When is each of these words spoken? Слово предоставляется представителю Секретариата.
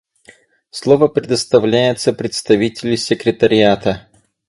Слово 0.71 1.09
предоставляется 1.09 2.11
представителю 2.11 2.97
Секретариата. 2.97 4.07